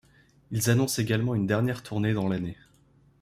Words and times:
Ils 0.49 0.71
annoncent 0.71 0.99
également 0.99 1.35
une 1.35 1.45
dernière 1.45 1.83
tournée 1.83 2.15
dans 2.15 2.27
l'année. 2.27 2.57